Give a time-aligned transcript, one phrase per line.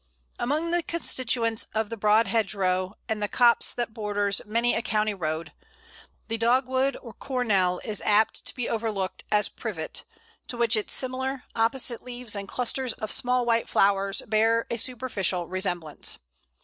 [0.39, 5.13] Among the constituents of the broad hedgerow, and the copse that borders many a country
[5.13, 5.53] road,
[6.27, 10.03] the Dogwood or Cornel is apt to be overlooked as Privet,
[10.47, 15.45] to which its similar, opposite leaves and clusters of small white flowers bear a superficial
[15.47, 16.17] resemblance.